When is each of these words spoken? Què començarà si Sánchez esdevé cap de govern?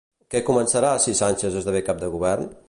Què 0.35 0.39
començarà 0.47 0.89
si 1.03 1.13
Sánchez 1.21 1.59
esdevé 1.61 1.83
cap 1.91 2.01
de 2.05 2.11
govern? 2.17 2.51